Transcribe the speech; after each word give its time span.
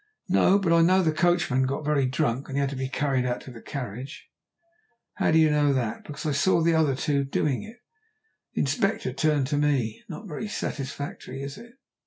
"No. 0.27 0.57
But 0.57 0.73
I 0.73 0.81
know 0.81 1.03
the 1.03 1.11
coachman 1.11 1.67
got 1.67 1.85
very 1.85 2.07
drunk, 2.07 2.49
and 2.49 2.57
had 2.57 2.71
to 2.71 2.75
be 2.75 2.89
carried 2.89 3.23
out 3.23 3.39
to 3.41 3.51
the 3.51 3.61
carriage." 3.61 4.31
"How 5.17 5.29
do 5.29 5.37
you 5.37 5.51
know 5.51 5.73
that?" 5.73 6.05
"Because 6.05 6.25
I 6.25 6.31
saw 6.31 6.59
the 6.63 6.73
other 6.73 6.95
two 6.95 7.23
doing 7.23 7.61
it." 7.61 7.77
The 8.55 8.61
Inspector 8.61 9.13
turned 9.13 9.45
to 9.49 9.57
me. 9.57 10.01
"Not 10.09 10.27
very 10.27 10.47
satisfactory, 10.47 11.43
is 11.43 11.55
it?" 11.59 11.73